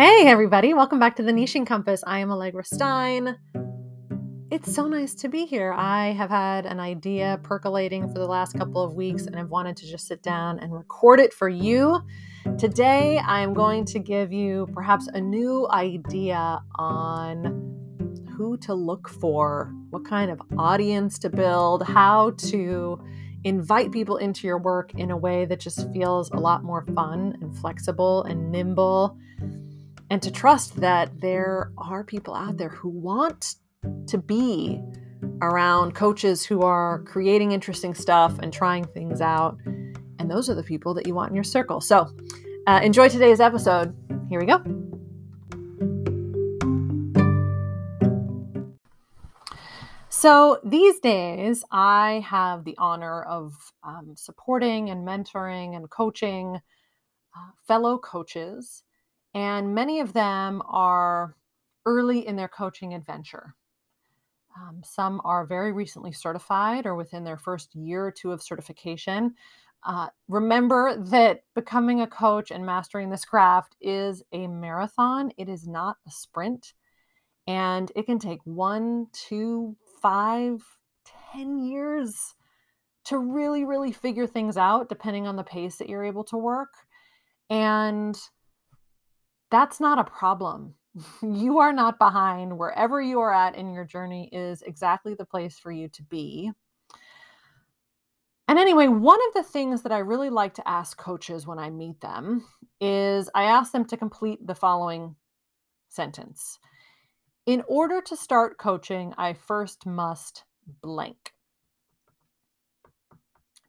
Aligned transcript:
Hey, 0.00 0.28
everybody, 0.28 0.72
welcome 0.72 0.98
back 0.98 1.16
to 1.16 1.22
the 1.22 1.30
Niching 1.30 1.66
Compass. 1.66 2.02
I 2.06 2.20
am 2.20 2.30
Allegra 2.30 2.64
Stein. 2.64 3.36
It's 4.50 4.74
so 4.74 4.88
nice 4.88 5.14
to 5.16 5.28
be 5.28 5.44
here. 5.44 5.74
I 5.76 6.12
have 6.12 6.30
had 6.30 6.64
an 6.64 6.80
idea 6.80 7.38
percolating 7.42 8.08
for 8.08 8.18
the 8.18 8.26
last 8.26 8.56
couple 8.56 8.82
of 8.82 8.94
weeks 8.94 9.26
and 9.26 9.36
I've 9.36 9.50
wanted 9.50 9.76
to 9.76 9.86
just 9.86 10.06
sit 10.06 10.22
down 10.22 10.58
and 10.60 10.72
record 10.72 11.20
it 11.20 11.34
for 11.34 11.50
you. 11.50 12.00
Today, 12.56 13.18
I 13.18 13.40
am 13.42 13.52
going 13.52 13.84
to 13.84 13.98
give 13.98 14.32
you 14.32 14.70
perhaps 14.72 15.06
a 15.08 15.20
new 15.20 15.68
idea 15.70 16.62
on 16.76 18.24
who 18.38 18.56
to 18.56 18.72
look 18.72 19.06
for, 19.06 19.70
what 19.90 20.06
kind 20.06 20.30
of 20.30 20.40
audience 20.56 21.18
to 21.18 21.28
build, 21.28 21.82
how 21.82 22.30
to 22.48 22.98
invite 23.44 23.92
people 23.92 24.16
into 24.16 24.46
your 24.46 24.58
work 24.58 24.94
in 24.94 25.10
a 25.10 25.16
way 25.16 25.44
that 25.44 25.60
just 25.60 25.92
feels 25.92 26.30
a 26.30 26.36
lot 26.36 26.64
more 26.64 26.86
fun 26.94 27.36
and 27.42 27.54
flexible 27.54 28.22
and 28.22 28.50
nimble. 28.50 29.18
And 30.10 30.20
to 30.22 30.30
trust 30.30 30.76
that 30.80 31.20
there 31.20 31.70
are 31.78 32.02
people 32.02 32.34
out 32.34 32.56
there 32.56 32.68
who 32.68 32.88
want 32.88 33.54
to 34.08 34.18
be 34.18 34.82
around 35.40 35.94
coaches 35.94 36.44
who 36.44 36.62
are 36.62 37.02
creating 37.04 37.52
interesting 37.52 37.94
stuff 37.94 38.38
and 38.40 38.52
trying 38.52 38.84
things 38.84 39.20
out. 39.20 39.56
And 40.18 40.28
those 40.30 40.50
are 40.50 40.54
the 40.54 40.64
people 40.64 40.94
that 40.94 41.06
you 41.06 41.14
want 41.14 41.30
in 41.30 41.34
your 41.34 41.44
circle. 41.44 41.80
So 41.80 42.08
uh, 42.66 42.80
enjoy 42.82 43.08
today's 43.08 43.40
episode. 43.40 43.94
Here 44.28 44.40
we 44.40 44.46
go. 44.46 44.62
So 50.08 50.60
these 50.62 50.98
days, 51.00 51.64
I 51.70 52.22
have 52.28 52.64
the 52.64 52.74
honor 52.76 53.22
of 53.22 53.54
um, 53.82 54.14
supporting 54.16 54.90
and 54.90 55.06
mentoring 55.06 55.74
and 55.74 55.88
coaching 55.88 56.60
uh, 57.34 57.50
fellow 57.66 57.96
coaches, 57.96 58.82
and 59.34 59.74
many 59.74 60.00
of 60.00 60.12
them 60.12 60.62
are 60.66 61.36
early 61.86 62.26
in 62.26 62.36
their 62.36 62.48
coaching 62.48 62.94
adventure. 62.94 63.54
Um, 64.56 64.82
some 64.84 65.20
are 65.24 65.46
very 65.46 65.72
recently 65.72 66.12
certified 66.12 66.84
or 66.86 66.94
within 66.94 67.24
their 67.24 67.38
first 67.38 67.74
year 67.74 68.06
or 68.06 68.10
two 68.10 68.32
of 68.32 68.42
certification. 68.42 69.34
Uh, 69.84 70.08
remember 70.28 70.96
that 70.96 71.42
becoming 71.54 72.00
a 72.00 72.06
coach 72.06 72.50
and 72.50 72.66
mastering 72.66 73.10
this 73.10 73.24
craft 73.24 73.76
is 73.80 74.22
a 74.32 74.46
marathon, 74.46 75.32
it 75.38 75.48
is 75.48 75.66
not 75.66 75.96
a 76.06 76.10
sprint. 76.10 76.74
And 77.46 77.90
it 77.96 78.06
can 78.06 78.18
take 78.18 78.40
one, 78.44 79.06
two, 79.12 79.76
five, 80.02 80.62
ten 81.32 81.58
years 81.58 82.34
to 83.04 83.18
really, 83.18 83.64
really 83.64 83.92
figure 83.92 84.26
things 84.26 84.56
out, 84.56 84.88
depending 84.88 85.26
on 85.26 85.36
the 85.36 85.42
pace 85.42 85.76
that 85.76 85.88
you're 85.88 86.04
able 86.04 86.24
to 86.24 86.36
work. 86.36 86.74
And 87.48 88.16
that's 89.50 89.80
not 89.80 89.98
a 89.98 90.04
problem. 90.04 90.74
You 91.22 91.58
are 91.60 91.72
not 91.72 91.98
behind. 91.98 92.58
Wherever 92.58 93.00
you 93.00 93.20
are 93.20 93.32
at 93.32 93.54
in 93.56 93.72
your 93.72 93.84
journey 93.84 94.28
is 94.32 94.62
exactly 94.62 95.14
the 95.14 95.24
place 95.24 95.58
for 95.58 95.70
you 95.72 95.88
to 95.90 96.02
be. 96.04 96.52
And 98.48 98.58
anyway, 98.58 98.88
one 98.88 99.20
of 99.28 99.34
the 99.34 99.48
things 99.48 99.82
that 99.82 99.92
I 99.92 99.98
really 99.98 100.30
like 100.30 100.54
to 100.54 100.68
ask 100.68 100.98
coaches 100.98 101.46
when 101.46 101.58
I 101.60 101.70
meet 101.70 102.00
them 102.00 102.44
is 102.80 103.30
I 103.34 103.44
ask 103.44 103.72
them 103.72 103.84
to 103.86 103.96
complete 103.96 104.44
the 104.46 104.56
following 104.56 105.14
sentence 105.88 106.58
In 107.46 107.62
order 107.68 108.02
to 108.02 108.16
start 108.16 108.58
coaching, 108.58 109.14
I 109.18 109.34
first 109.34 109.86
must 109.86 110.44
blank. 110.82 111.34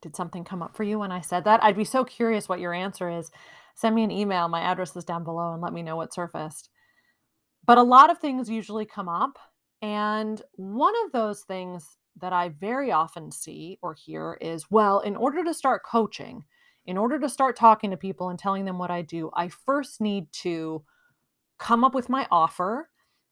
Did 0.01 0.15
something 0.15 0.43
come 0.43 0.63
up 0.63 0.75
for 0.75 0.83
you 0.83 0.99
when 0.99 1.11
I 1.11 1.21
said 1.21 1.45
that? 1.45 1.63
I'd 1.63 1.77
be 1.77 1.85
so 1.85 2.03
curious 2.03 2.49
what 2.49 2.59
your 2.59 2.73
answer 2.73 3.09
is. 3.09 3.31
Send 3.81 3.95
me 3.95 4.03
an 4.03 4.11
email. 4.11 4.47
My 4.47 4.61
address 4.61 4.95
is 4.95 5.05
down 5.05 5.23
below 5.23 5.53
and 5.53 5.61
let 5.61 5.73
me 5.73 5.81
know 5.81 5.95
what 5.95 6.13
surfaced. 6.13 6.69
But 7.65 7.79
a 7.79 7.83
lot 7.83 8.11
of 8.11 8.19
things 8.19 8.47
usually 8.47 8.85
come 8.85 9.09
up. 9.09 9.39
And 9.81 10.39
one 10.51 10.93
of 11.03 11.11
those 11.11 11.41
things 11.41 11.97
that 12.19 12.31
I 12.31 12.49
very 12.49 12.91
often 12.91 13.31
see 13.31 13.79
or 13.81 13.95
hear 13.95 14.37
is 14.39 14.69
well, 14.69 14.99
in 14.99 15.15
order 15.15 15.43
to 15.43 15.51
start 15.55 15.81
coaching, 15.83 16.43
in 16.85 16.95
order 16.95 17.17
to 17.21 17.27
start 17.27 17.55
talking 17.55 17.89
to 17.89 17.97
people 17.97 18.29
and 18.29 18.37
telling 18.37 18.65
them 18.65 18.77
what 18.77 18.91
I 18.91 19.01
do, 19.01 19.31
I 19.33 19.47
first 19.47 19.99
need 19.99 20.31
to 20.43 20.83
come 21.57 21.83
up 21.83 21.95
with 21.95 22.07
my 22.07 22.27
offer 22.29 22.87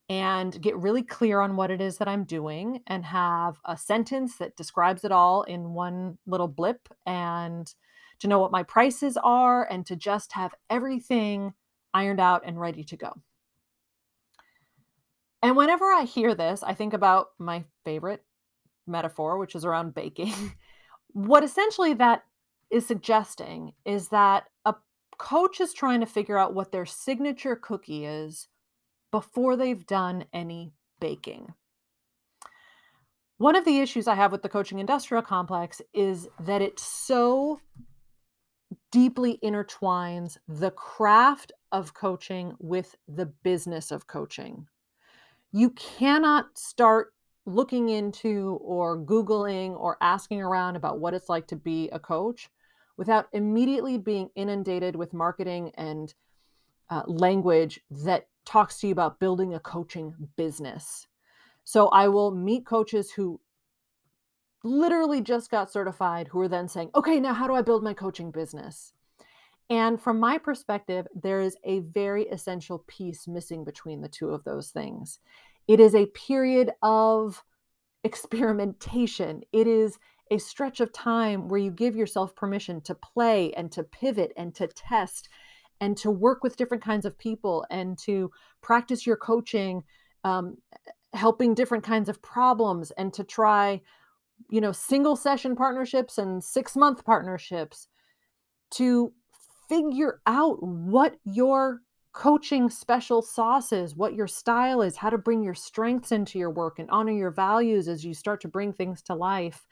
and 0.09 0.59
get 0.59 0.75
really 0.75 1.03
clear 1.03 1.41
on 1.41 1.57
what 1.57 1.69
it 1.69 1.79
is 1.79 2.00
that 2.00 2.07
I'm 2.07 2.23
doing 2.23 2.81
and 2.88 3.06
have 3.06 3.57
a 3.66 3.78
sentence 3.78 4.38
that 4.38 4.57
describes 4.57 5.03
it 5.03 5.12
all 5.12 5.44
in 5.44 5.73
one 5.75 6.18
little 6.25 6.47
blip 6.47 6.90
and 7.06 7.72
to 8.19 8.28
know 8.28 8.40
what 8.40 8.52
my 8.52 8.63
prices 8.63 9.18
are 9.18 9.63
and 9.69 9.85
to 9.85 9.96
just 9.96 10.34
have 10.34 10.53
everything 10.69 11.53
ironed 11.94 12.19
out 12.19 12.44
and 12.46 12.59
ready 12.59 12.84
to 12.84 12.97
go. 12.97 13.13
And 15.41 15.56
whenever 15.56 15.85
I 15.85 16.03
hear 16.03 16.35
this, 16.35 16.63
I 16.63 16.74
think 16.74 16.94
about 16.94 17.29
my 17.40 17.63
favorite 17.85 18.24
metaphor, 18.85 19.38
which 19.38 19.56
is 19.56 19.63
around 19.66 19.94
baking. 19.94 20.34
what 21.13 21.44
essentially 21.44 21.94
that 21.94 22.24
is 22.69 22.85
suggesting 22.85 23.74
is 23.85 24.09
that 24.09 24.46
a 24.66 24.75
coach 25.18 25.59
is 25.59 25.74
trying 25.74 26.02
to 26.02 26.06
figure 26.06 26.38
out 26.38 26.53
what 26.53 26.72
their 26.72 26.85
signature 26.85 27.56
cookie 27.56 28.06
is 28.06 28.47
before 29.12 29.56
they've 29.56 29.88
done 29.88 30.25
any 30.34 30.74
baking. 31.00 31.53
One 33.38 33.56
of 33.56 33.63
the 33.63 33.79
issues 33.79 34.08
I 34.08 34.16
have 34.16 34.34
with 34.34 34.41
the 34.41 34.50
coaching 34.50 34.79
industrial 34.79 35.24
complex 35.24 35.81
is 35.94 36.28
that 36.41 36.62
it's 36.62 36.84
so 36.84 37.62
deeply 38.91 39.39
intertwines 39.44 40.38
the 40.47 40.72
craft 40.72 41.51
of 41.72 41.94
coaching 41.94 42.53
with 42.59 42.95
the 43.07 43.25
business 43.25 43.91
of 43.91 44.07
coaching. 44.07 44.67
You 45.51 45.72
cannot 45.72 46.57
start 46.57 47.13
looking 47.45 47.89
into 47.89 48.59
or 48.61 48.97
Googling 48.97 49.79
or 49.79 49.97
asking 50.01 50.41
around 50.41 50.75
about 50.75 50.99
what 50.99 51.13
it's 51.13 51.29
like 51.29 51.47
to 51.47 51.55
be 51.55 51.89
a 51.89 51.99
coach 51.99 52.49
without 52.97 53.28
immediately 53.33 53.97
being 53.97 54.29
inundated 54.35 54.95
with 54.95 55.13
marketing 55.13 55.72
and 55.75 56.13
uh, 56.89 57.03
language 57.07 57.79
that 57.89 58.28
talks 58.45 58.79
to 58.79 58.88
you 58.88 58.91
about 58.91 59.19
building 59.19 59.53
a 59.53 59.59
coaching 59.59 60.13
business. 60.35 61.07
So 61.63 61.88
I 61.89 62.07
will 62.07 62.31
meet 62.31 62.66
coaches 62.66 63.11
who 63.11 63.39
literally 64.64 65.22
just 65.22 65.50
got 65.50 65.72
certified 65.72 66.28
who 66.28 66.40
are 66.42 66.47
then 66.47 66.68
saying, 66.68 66.92
okay, 66.96 67.20
now 67.20 67.34
how 67.34 67.47
do 67.47 67.53
I 67.53 67.62
build 67.62 67.84
my 67.84 67.94
coaching 67.94 68.31
business? 68.31 68.94
And 69.70 70.02
from 70.02 70.20
my 70.20 70.38
perspective, 70.38 71.08
there 71.14 71.42
is 71.42 71.56
a 71.64 71.80
very 71.80 72.28
essential 72.28 72.84
piece 72.88 73.28
missing 73.28 73.64
between 73.64 74.02
the 74.02 74.09
two 74.09 74.30
of 74.30 74.44
those 74.44 74.72
things. 74.72 75.20
It 75.68 75.80
is 75.80 75.94
a 75.94 76.08
period 76.08 76.72
of 76.81 77.44
experimentation. 78.03 79.42
It 79.52 79.68
is 79.68 80.00
a 80.31 80.38
stretch 80.38 80.80
of 80.80 80.94
time 80.94 81.47
where 81.47 81.59
you 81.59 81.72
give 81.72 81.96
yourself 81.96 82.36
permission 82.36 82.81
to 82.81 82.96
play 82.96 83.52
and 83.53 83.72
to 83.72 83.84
pivot 83.84 84.31
and 84.38 84.53
to 84.56 84.68
test 84.68 85.30
and 85.81 85.97
to 85.97 86.12
work 86.12 86.44
with 86.44 86.58
different 86.58 86.84
kinds 86.84 87.06
of 87.06 87.18
people 87.18 87.66
and 87.70 87.97
to 87.97 88.31
practice 88.62 89.08
your 89.08 89.16
coaching, 89.16 89.84
um, 90.24 90.58
helping 91.14 91.53
different 91.53 91.84
kinds 91.84 92.09
of 92.09 92.22
problems 92.22 92.91
and 92.91 93.14
to 93.14 93.24
try, 93.24 93.81
you 94.50 94.61
know, 94.61 94.72
single 94.72 95.16
session 95.16 95.55
partnerships 95.55 96.17
and 96.17 96.44
six 96.44 96.75
month 96.75 97.05
partnerships 97.05 97.88
to 98.72 99.13
figure 99.67 100.22
out 100.25 100.61
what 100.61 101.16
your 101.25 101.81
coaching 102.11 102.69
special 102.69 103.22
sauce 103.22 103.72
is, 103.72 103.95
what 103.95 104.16
your 104.16 104.28
style 104.28 104.81
is, 104.81 104.97
how 104.97 105.09
to 105.09 105.17
bring 105.17 105.44
your 105.44 105.53
strengths 105.53 106.11
into 106.11 106.39
your 106.39 106.49
work 106.49 106.79
and 106.79 106.89
honor 106.89 107.11
your 107.11 107.31
values 107.31 107.88
as 107.88 108.03
you 108.03 108.13
start 108.13 108.41
to 108.41 108.47
bring 108.47 108.73
things 108.73 109.01
to 109.03 109.13
life. 109.13 109.66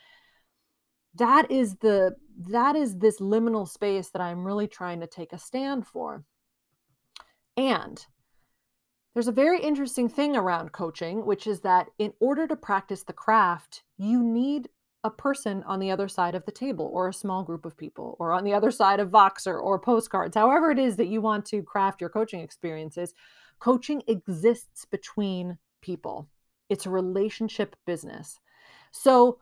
That 1.16 1.50
is 1.51 1.75
the 1.77 2.16
that 2.50 2.75
is 2.75 3.00
this 3.00 3.19
liminal 3.19 3.68
space 3.68 4.09
that 4.09 4.21
I'm 4.21 4.45
really 4.45 4.68
trying 4.68 5.00
to 5.00 5.07
take 5.07 5.33
a 5.33 5.39
stand 5.39 5.88
for. 5.88 6.24
And 7.56 8.06
there's 9.18 9.28
a 9.28 9.31
very 9.31 9.60
interesting 9.60 10.08
thing 10.08 10.36
around 10.36 10.74
coaching, 10.74 11.25
which 11.25 11.48
is 11.48 11.62
that 11.62 11.88
in 11.98 12.14
order 12.19 12.46
to 12.46 12.56
practice 12.56 13.02
the 13.02 13.14
craft, 13.14 13.81
you 13.98 14.22
need 14.22 14.69
a 15.04 15.10
person 15.10 15.64
on 15.64 15.80
the 15.80 15.90
other 15.90 16.08
side 16.08 16.36
of 16.36 16.46
the 16.46 16.52
table 16.52 16.88
or 16.94 17.08
a 17.08 17.14
small 17.14 17.42
group 17.42 17.66
of 17.66 17.75
people 17.75 18.16
or 18.19 18.31
on 18.31 18.44
the 18.44 18.54
other 18.54 18.69
side 18.69 19.00
of 19.00 19.10
Voxer 19.10 19.60
or 19.60 19.80
postcards, 19.80 20.36
however 20.36 20.69
it 20.69 20.78
is 20.78 20.98
that 20.98 21.08
you 21.08 21.19
want 21.19 21.46
to 21.48 21.64
craft 21.64 22.00
your 22.00 22.12
coaching 22.12 22.42
experiences, 22.42 23.16
coaching 23.58 24.04
exists 24.06 24.86
between 24.86 25.58
people. 25.81 26.30
It's 26.69 26.86
a 26.86 26.92
relationship 26.92 27.75
business. 27.88 28.40
So, 28.92 29.40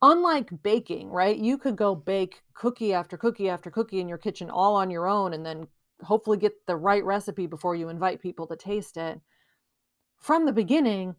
unlike 0.00 0.62
baking, 0.62 1.10
right? 1.10 1.36
You 1.36 1.58
could 1.58 1.74
go 1.74 1.96
bake 1.96 2.40
cookie 2.54 2.94
after 2.94 3.16
cookie 3.16 3.48
after 3.48 3.68
cookie 3.68 3.98
in 3.98 4.06
your 4.06 4.16
kitchen 4.16 4.48
all 4.48 4.76
on 4.76 4.92
your 4.92 5.08
own 5.08 5.34
and 5.34 5.44
then 5.44 5.66
hopefully 6.02 6.38
get 6.38 6.66
the 6.66 6.76
right 6.76 7.04
recipe 7.04 7.46
before 7.46 7.74
you 7.74 7.88
invite 7.88 8.20
people 8.20 8.46
to 8.46 8.56
taste 8.56 8.96
it. 8.96 9.20
From 10.18 10.46
the 10.46 10.52
beginning, 10.52 11.16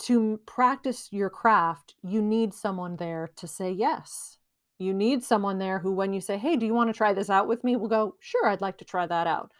to 0.00 0.40
practice 0.46 1.08
your 1.10 1.30
craft, 1.30 1.94
you 2.02 2.22
need 2.22 2.54
someone 2.54 2.96
there 2.96 3.30
to 3.36 3.46
say 3.46 3.70
yes. 3.70 4.38
You 4.78 4.94
need 4.94 5.24
someone 5.24 5.58
there 5.58 5.80
who, 5.80 5.92
when 5.92 6.12
you 6.12 6.20
say, 6.20 6.38
Hey, 6.38 6.56
do 6.56 6.64
you 6.64 6.74
want 6.74 6.88
to 6.88 6.96
try 6.96 7.12
this 7.12 7.30
out 7.30 7.48
with 7.48 7.64
me? 7.64 7.74
will 7.76 7.88
go, 7.88 8.14
Sure, 8.20 8.46
I'd 8.46 8.60
like 8.60 8.78
to 8.78 8.84
try 8.84 9.06
that 9.06 9.26
out. 9.26 9.50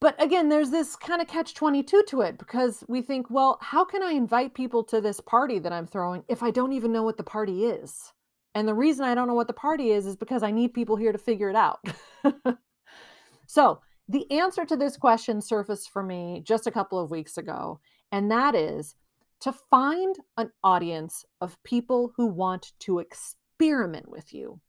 but 0.00 0.20
again, 0.22 0.48
there's 0.48 0.70
this 0.70 0.96
kind 0.96 1.22
of 1.22 1.28
catch 1.28 1.54
22 1.54 2.04
to 2.08 2.20
it 2.22 2.38
because 2.38 2.84
we 2.88 3.02
think, 3.02 3.30
well, 3.30 3.58
how 3.60 3.84
can 3.84 4.02
I 4.02 4.12
invite 4.12 4.54
people 4.54 4.82
to 4.84 5.00
this 5.00 5.20
party 5.20 5.58
that 5.60 5.72
I'm 5.72 5.86
throwing 5.86 6.24
if 6.28 6.42
I 6.42 6.50
don't 6.50 6.72
even 6.72 6.92
know 6.92 7.04
what 7.04 7.16
the 7.16 7.22
party 7.22 7.64
is? 7.64 8.12
And 8.54 8.68
the 8.68 8.74
reason 8.74 9.04
I 9.04 9.14
don't 9.14 9.28
know 9.28 9.34
what 9.34 9.46
the 9.46 9.52
party 9.52 9.90
is 9.90 10.06
is 10.06 10.16
because 10.16 10.42
I 10.42 10.50
need 10.50 10.74
people 10.74 10.96
here 10.96 11.12
to 11.12 11.18
figure 11.18 11.48
it 11.48 11.56
out. 11.56 11.80
so, 13.46 13.80
the 14.08 14.30
answer 14.30 14.64
to 14.66 14.76
this 14.76 14.96
question 14.96 15.40
surfaced 15.40 15.90
for 15.90 16.02
me 16.02 16.42
just 16.44 16.66
a 16.66 16.72
couple 16.72 16.98
of 16.98 17.10
weeks 17.10 17.38
ago, 17.38 17.80
and 18.10 18.30
that 18.30 18.54
is 18.54 18.94
to 19.40 19.52
find 19.52 20.16
an 20.36 20.50
audience 20.62 21.24
of 21.40 21.62
people 21.64 22.12
who 22.16 22.26
want 22.26 22.72
to 22.80 22.98
experiment 22.98 24.08
with 24.08 24.32
you. 24.34 24.60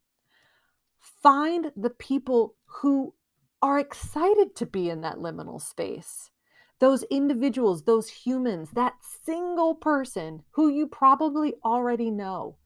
Find 0.99 1.71
the 1.75 1.89
people 1.89 2.55
who 2.65 3.13
are 3.61 3.79
excited 3.79 4.55
to 4.55 4.65
be 4.65 4.89
in 4.89 5.01
that 5.01 5.17
liminal 5.17 5.61
space. 5.61 6.31
Those 6.79 7.03
individuals, 7.03 7.83
those 7.83 8.09
humans, 8.09 8.71
that 8.73 8.95
single 9.25 9.75
person 9.75 10.43
who 10.51 10.69
you 10.69 10.87
probably 10.87 11.53
already 11.63 12.09
know, 12.09 12.57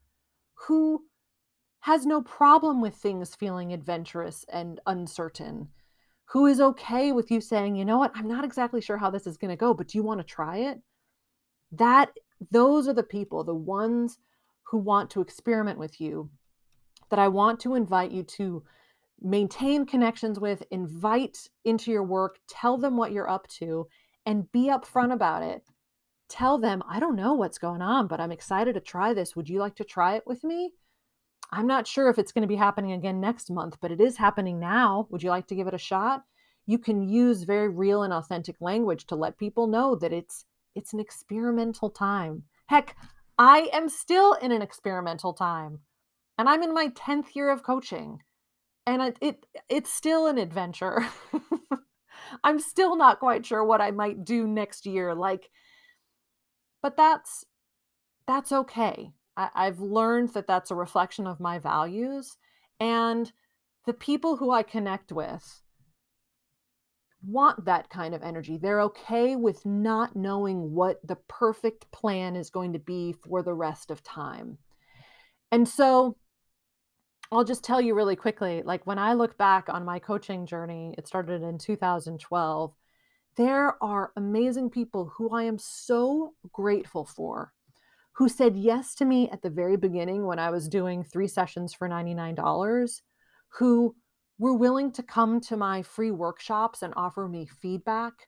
who 0.67 1.06
has 1.87 2.05
no 2.05 2.21
problem 2.21 2.81
with 2.81 2.93
things 2.93 3.33
feeling 3.33 3.71
adventurous 3.71 4.43
and 4.51 4.81
uncertain, 4.87 5.69
who 6.25 6.45
is 6.45 6.59
okay 6.59 7.13
with 7.13 7.31
you 7.31 7.39
saying, 7.39 7.77
you 7.77 7.85
know 7.85 7.97
what, 7.97 8.11
I'm 8.13 8.27
not 8.27 8.43
exactly 8.43 8.81
sure 8.81 8.97
how 8.97 9.09
this 9.09 9.25
is 9.25 9.37
going 9.37 9.51
to 9.51 9.55
go, 9.55 9.73
but 9.73 9.87
do 9.87 9.97
you 9.97 10.03
want 10.03 10.19
to 10.19 10.25
try 10.25 10.57
it? 10.57 10.81
That 11.71 12.09
those 12.51 12.89
are 12.89 12.93
the 12.93 13.03
people, 13.03 13.45
the 13.45 13.55
ones 13.55 14.19
who 14.63 14.77
want 14.79 15.09
to 15.11 15.21
experiment 15.21 15.79
with 15.79 16.01
you 16.01 16.29
that 17.09 17.19
I 17.19 17.29
want 17.29 17.61
to 17.61 17.75
invite 17.75 18.11
you 18.11 18.23
to 18.23 18.63
maintain 19.21 19.85
connections 19.85 20.41
with, 20.41 20.63
invite 20.69 21.37
into 21.63 21.89
your 21.89 22.03
work, 22.03 22.37
tell 22.49 22.77
them 22.77 22.97
what 22.97 23.13
you're 23.13 23.29
up 23.29 23.47
to, 23.59 23.87
and 24.25 24.51
be 24.51 24.67
upfront 24.67 25.13
about 25.13 25.41
it. 25.41 25.63
Tell 26.27 26.57
them, 26.57 26.83
I 26.85 26.99
don't 26.99 27.15
know 27.15 27.33
what's 27.33 27.57
going 27.57 27.81
on, 27.81 28.07
but 28.07 28.19
I'm 28.19 28.33
excited 28.33 28.73
to 28.73 28.81
try 28.81 29.13
this. 29.13 29.37
Would 29.37 29.47
you 29.47 29.59
like 29.59 29.75
to 29.77 29.85
try 29.85 30.17
it 30.17 30.27
with 30.27 30.43
me? 30.43 30.73
I'm 31.51 31.67
not 31.67 31.87
sure 31.87 32.09
if 32.09 32.19
it's 32.19 32.31
going 32.31 32.41
to 32.41 32.47
be 32.47 32.55
happening 32.55 32.91
again 32.91 33.21
next 33.21 33.49
month, 33.49 33.77
but 33.81 33.91
it 33.91 34.01
is 34.01 34.17
happening 34.17 34.59
now. 34.59 35.07
Would 35.09 35.23
you 35.23 35.29
like 35.29 35.47
to 35.47 35.55
give 35.55 35.67
it 35.67 35.73
a 35.73 35.79
shot? 35.79 36.23
You 36.65 36.77
can 36.77 37.07
use 37.07 37.43
very 37.43 37.69
real 37.69 38.03
and 38.03 38.11
authentic 38.11 38.57
language 38.59 39.05
to 39.07 39.15
let 39.15 39.37
people 39.37 39.67
know 39.67 39.95
that 39.95 40.11
it's 40.11 40.45
it's 40.75 40.93
an 40.93 40.99
experimental 40.99 41.89
time. 41.89 42.43
Heck, 42.67 42.95
I 43.39 43.69
am 43.73 43.89
still 43.89 44.33
in 44.33 44.51
an 44.51 44.61
experimental 44.61 45.33
time. 45.33 45.79
And 46.37 46.47
I'm 46.47 46.61
in 46.61 46.73
my 46.73 46.89
10th 46.89 47.33
year 47.33 47.49
of 47.49 47.63
coaching 47.63 48.21
and 48.85 49.01
it, 49.01 49.17
it 49.21 49.45
it's 49.69 49.91
still 49.91 50.27
an 50.27 50.37
adventure. 50.37 51.07
I'm 52.43 52.59
still 52.59 52.95
not 52.95 53.19
quite 53.19 53.45
sure 53.45 53.63
what 53.63 53.81
I 53.81 53.91
might 53.91 54.25
do 54.25 54.45
next 54.47 54.85
year 54.85 55.15
like 55.15 55.49
but 56.81 56.97
that's 56.97 57.45
that's 58.27 58.51
okay. 58.51 59.13
I, 59.37 59.49
I've 59.55 59.79
learned 59.79 60.33
that 60.33 60.47
that's 60.47 60.71
a 60.71 60.75
reflection 60.75 61.27
of 61.27 61.39
my 61.39 61.59
values 61.59 62.35
and 62.79 63.31
the 63.85 63.93
people 63.93 64.35
who 64.35 64.51
I 64.51 64.63
connect 64.63 65.11
with 65.13 65.61
want 67.23 67.65
that 67.65 67.89
kind 67.89 68.13
of 68.13 68.23
energy. 68.23 68.57
They're 68.57 68.81
okay 68.81 69.35
with 69.35 69.65
not 69.65 70.15
knowing 70.15 70.73
what 70.73 71.05
the 71.07 71.15
perfect 71.27 71.89
plan 71.91 72.35
is 72.35 72.49
going 72.49 72.73
to 72.73 72.79
be 72.79 73.13
for 73.13 73.41
the 73.41 73.53
rest 73.53 73.91
of 73.91 74.03
time. 74.03 74.57
And 75.51 75.67
so 75.67 76.17
I'll 77.31 77.43
just 77.43 77.63
tell 77.63 77.81
you 77.81 77.93
really 77.93 78.15
quickly 78.15 78.61
like 78.63 78.85
when 78.85 78.99
I 78.99 79.13
look 79.13 79.37
back 79.37 79.67
on 79.69 79.85
my 79.85 79.99
coaching 79.99 80.45
journey, 80.45 80.95
it 80.97 81.07
started 81.07 81.41
in 81.41 81.57
2012. 81.57 82.73
There 83.35 83.83
are 83.83 84.11
amazing 84.15 84.69
people 84.69 85.11
who 85.15 85.29
I 85.29 85.43
am 85.43 85.57
so 85.57 86.33
grateful 86.51 87.05
for 87.05 87.53
who 88.17 88.27
said 88.27 88.57
yes 88.57 88.95
to 88.95 89.05
me 89.05 89.29
at 89.29 89.43
the 89.43 89.49
very 89.49 89.77
beginning 89.77 90.25
when 90.25 90.39
I 90.39 90.49
was 90.49 90.67
doing 90.67 91.03
three 91.03 91.27
sessions 91.27 91.73
for 91.73 91.87
$99, 91.87 93.01
who 93.59 93.95
were 94.39 94.55
willing 94.55 94.91
to 94.93 95.03
come 95.03 95.39
to 95.41 95.55
my 95.55 95.83
free 95.83 96.09
workshops 96.09 96.81
and 96.81 96.93
offer 96.97 97.27
me 97.27 97.45
feedback, 97.45 98.27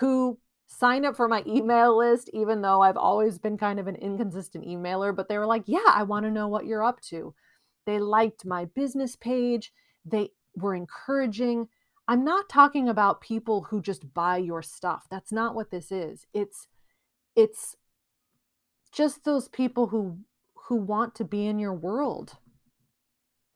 who 0.00 0.38
signed 0.66 1.04
up 1.04 1.14
for 1.14 1.28
my 1.28 1.42
email 1.46 1.96
list, 1.98 2.30
even 2.32 2.62
though 2.62 2.80
I've 2.80 2.96
always 2.96 3.38
been 3.38 3.58
kind 3.58 3.78
of 3.78 3.86
an 3.86 3.96
inconsistent 3.96 4.64
emailer, 4.64 5.14
but 5.14 5.28
they 5.28 5.36
were 5.36 5.46
like, 5.46 5.64
Yeah, 5.66 5.80
I 5.86 6.04
want 6.04 6.24
to 6.24 6.30
know 6.30 6.48
what 6.48 6.64
you're 6.64 6.82
up 6.82 7.00
to. 7.08 7.34
They 7.84 7.98
liked 7.98 8.46
my 8.46 8.64
business 8.64 9.14
page. 9.14 9.72
They 10.06 10.30
were 10.54 10.74
encouraging. 10.74 11.68
I'm 12.06 12.24
not 12.24 12.48
talking 12.48 12.88
about 12.88 13.20
people 13.20 13.64
who 13.64 13.82
just 13.82 14.14
buy 14.14 14.38
your 14.38 14.62
stuff. 14.62 15.06
That's 15.10 15.32
not 15.32 15.54
what 15.54 15.70
this 15.70 15.92
is. 15.92 16.26
It's 16.32 16.66
it's 17.36 17.76
just 18.98 19.24
those 19.24 19.46
people 19.46 19.86
who 19.86 20.18
who 20.66 20.74
want 20.74 21.14
to 21.14 21.24
be 21.24 21.46
in 21.46 21.60
your 21.60 21.72
world. 21.72 22.36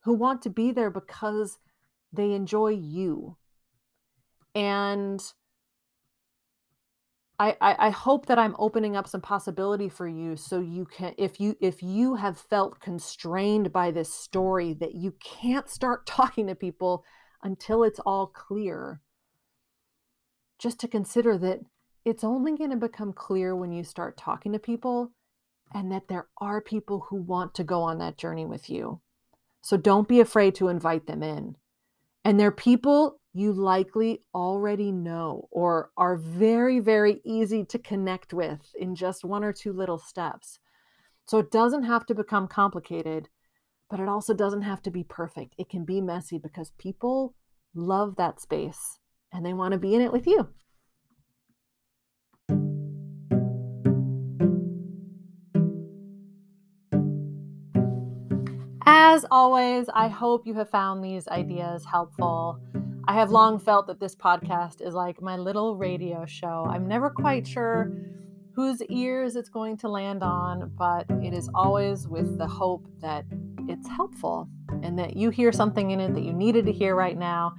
Who 0.05 0.13
want 0.13 0.41
to 0.43 0.49
be 0.49 0.71
there 0.71 0.89
because 0.89 1.59
they 2.13 2.31
enjoy 2.31 2.69
you. 2.69 3.35
And 4.55 5.21
I, 7.37 7.57
I, 7.59 7.75
I 7.87 7.89
hope 7.89 8.27
that 8.27 8.39
I'm 8.39 8.55
opening 8.57 8.95
up 8.95 9.07
some 9.07 9.19
possibility 9.19 9.89
for 9.89 10.07
you 10.07 10.37
so 10.37 10.61
you 10.61 10.85
can 10.85 11.13
if 11.17 11.41
you 11.41 11.57
if 11.59 11.83
you 11.83 12.15
have 12.15 12.37
felt 12.37 12.79
constrained 12.79 13.73
by 13.73 13.91
this 13.91 14.13
story 14.13 14.73
that 14.75 14.95
you 14.95 15.13
can't 15.21 15.67
start 15.67 16.05
talking 16.07 16.47
to 16.47 16.55
people 16.55 17.03
until 17.43 17.83
it's 17.83 17.99
all 18.05 18.27
clear 18.27 19.01
just 20.57 20.79
to 20.79 20.87
consider 20.87 21.37
that 21.37 21.59
it's 22.05 22.23
only 22.23 22.55
going 22.55 22.69
to 22.69 22.77
become 22.77 23.11
clear 23.11 23.53
when 23.53 23.73
you 23.73 23.83
start 23.83 24.15
talking 24.15 24.53
to 24.53 24.59
people 24.59 25.11
and 25.73 25.91
that 25.91 26.07
there 26.07 26.27
are 26.37 26.61
people 26.61 27.07
who 27.09 27.17
want 27.17 27.55
to 27.55 27.63
go 27.63 27.81
on 27.81 27.97
that 27.99 28.17
journey 28.17 28.45
with 28.45 28.69
you. 28.69 29.01
So 29.61 29.77
don't 29.77 30.07
be 30.07 30.19
afraid 30.19 30.55
to 30.55 30.67
invite 30.67 31.07
them 31.07 31.23
in. 31.23 31.55
And 32.25 32.39
they're 32.39 32.51
people 32.51 33.19
you 33.33 33.51
likely 33.51 34.21
already 34.35 34.91
know 34.91 35.47
or 35.51 35.89
are 35.97 36.15
very, 36.15 36.79
very 36.79 37.19
easy 37.25 37.65
to 37.65 37.79
connect 37.79 38.33
with 38.33 38.73
in 38.79 38.95
just 38.95 39.25
one 39.25 39.43
or 39.43 39.51
two 39.51 39.73
little 39.73 39.97
steps. 39.97 40.59
So 41.25 41.39
it 41.39 41.51
doesn't 41.51 41.83
have 41.83 42.05
to 42.07 42.15
become 42.15 42.47
complicated, 42.47 43.29
but 43.89 43.99
it 43.99 44.07
also 44.07 44.33
doesn't 44.33 44.61
have 44.61 44.81
to 44.83 44.91
be 44.91 45.03
perfect. 45.03 45.55
It 45.57 45.69
can 45.69 45.85
be 45.85 46.01
messy 46.01 46.37
because 46.37 46.71
people 46.77 47.33
love 47.73 48.15
that 48.17 48.39
space 48.39 48.99
and 49.31 49.45
they 49.45 49.53
want 49.53 49.71
to 49.71 49.79
be 49.79 49.95
in 49.95 50.01
it 50.01 50.11
with 50.11 50.27
you. 50.27 50.49
As 59.13 59.27
always, 59.29 59.85
I 59.93 60.07
hope 60.07 60.47
you 60.47 60.55
have 60.55 60.71
found 60.71 61.03
these 61.03 61.27
ideas 61.27 61.85
helpful. 61.85 62.59
I 63.07 63.13
have 63.13 63.29
long 63.29 63.59
felt 63.59 63.85
that 63.85 63.99
this 63.99 64.15
podcast 64.15 64.81
is 64.81 64.95
like 64.95 65.21
my 65.21 65.37
little 65.37 65.75
radio 65.75 66.25
show. 66.25 66.65
I'm 66.67 66.87
never 66.87 67.11
quite 67.11 67.45
sure 67.45 67.91
whose 68.55 68.81
ears 68.89 69.35
it's 69.35 69.49
going 69.49 69.77
to 69.77 69.87
land 69.87 70.23
on, 70.23 70.71
but 70.75 71.05
it 71.21 71.31
is 71.31 71.47
always 71.53 72.07
with 72.07 72.39
the 72.39 72.47
hope 72.47 72.87
that 73.01 73.23
it's 73.67 73.87
helpful 73.87 74.49
and 74.81 74.97
that 74.97 75.15
you 75.15 75.29
hear 75.29 75.51
something 75.51 75.91
in 75.91 75.99
it 75.99 76.15
that 76.15 76.23
you 76.23 76.33
needed 76.33 76.65
to 76.65 76.71
hear 76.71 76.95
right 76.95 77.15
now 77.15 77.53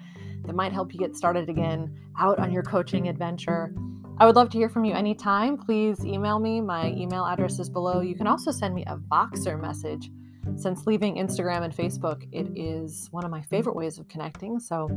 that 0.46 0.56
might 0.56 0.72
help 0.72 0.92
you 0.92 0.98
get 0.98 1.14
started 1.14 1.48
again 1.48 1.96
out 2.18 2.40
on 2.40 2.50
your 2.50 2.64
coaching 2.64 3.06
adventure. 3.06 3.72
I 4.18 4.26
would 4.26 4.34
love 4.34 4.50
to 4.50 4.58
hear 4.58 4.68
from 4.68 4.84
you 4.84 4.94
anytime. 4.94 5.56
Please 5.56 6.04
email 6.04 6.40
me. 6.40 6.60
My 6.60 6.88
email 6.88 7.24
address 7.24 7.60
is 7.60 7.70
below. 7.70 8.00
You 8.00 8.16
can 8.16 8.26
also 8.26 8.50
send 8.50 8.74
me 8.74 8.84
a 8.88 8.96
Voxer 8.96 9.60
message 9.60 10.10
since 10.56 10.86
leaving 10.86 11.16
Instagram 11.16 11.62
and 11.62 11.74
Facebook, 11.74 12.26
it 12.32 12.48
is 12.56 13.08
one 13.10 13.24
of 13.24 13.30
my 13.30 13.42
favorite 13.42 13.76
ways 13.76 13.98
of 13.98 14.08
connecting. 14.08 14.60
So 14.60 14.88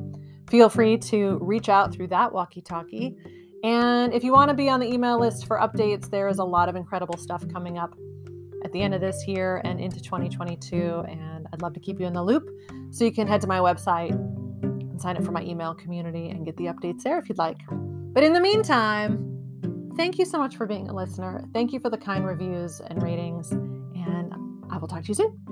feel 0.50 0.70
free 0.70 0.98
to 0.98 1.38
reach 1.42 1.70
out 1.70 1.94
through 1.94 2.08
that 2.08 2.32
walkie 2.32 2.62
talkie. 2.62 3.18
And 3.64 4.14
if 4.14 4.24
you 4.24 4.32
want 4.32 4.50
to 4.50 4.56
be 4.56 4.70
on 4.70 4.80
the 4.80 4.88
email 4.88 5.20
list 5.20 5.48
for 5.48 5.58
updates, 5.58 6.10
there 6.10 6.28
is 6.28 6.40
a 6.40 6.44
lot 6.44 6.70
of 6.70 6.76
incredible 6.76 7.18
stuff 7.18 7.48
coming 7.52 7.78
up 7.78 7.96
at 8.64 8.72
the 8.72 8.82
end 8.82 8.94
of 8.94 9.02
this 9.02 9.28
year 9.28 9.62
and 9.64 9.80
into 9.80 10.02
2022. 10.02 11.04
And 11.08 11.48
I'd 11.52 11.62
love 11.62 11.74
to 11.74 11.80
keep 11.80 12.00
you 12.00 12.06
in 12.06 12.14
the 12.14 12.24
loop. 12.24 12.48
So 12.92 13.04
you 13.04 13.12
can 13.12 13.28
head 13.28 13.42
to 13.42 13.48
my 13.48 13.60
website 13.60 14.12
and 14.12 15.02
sign 15.02 15.18
up 15.18 15.24
for 15.24 15.32
my 15.32 15.42
email 15.42 15.74
community 15.74 16.30
and 16.30 16.46
get 16.46 16.58
the 16.58 16.66
updates 16.66 17.04
there 17.04 17.18
if 17.18 17.30
you'd 17.30 17.38
like. 17.38 17.58
But 17.70 18.24
in 18.24 18.34
the 18.34 18.42
meantime, 18.42 19.92
thank 19.96 20.18
you 20.18 20.26
so 20.26 20.38
much 20.38 20.56
for 20.56 20.66
being 20.66 20.90
a 20.90 20.94
listener. 20.94 21.44
Thank 21.54 21.74
you 21.74 21.80
for 21.80 21.90
the 21.90 21.98
kind 21.98 22.26
reviews 22.26 22.80
and 22.80 23.02
ratings. 23.02 23.52
I 24.78 24.80
will 24.80 24.88
talk 24.88 25.02
to 25.02 25.08
you 25.08 25.16
soon. 25.16 25.47